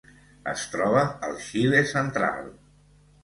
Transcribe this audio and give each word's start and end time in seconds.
Es 0.53 0.61
troba 0.75 1.03
al 1.27 1.37
Xile 1.49 1.83
central. 1.91 2.47